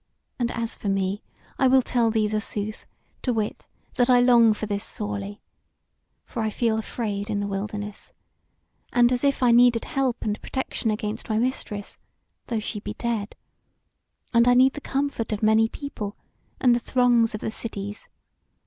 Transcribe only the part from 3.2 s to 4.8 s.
to wit, that I long for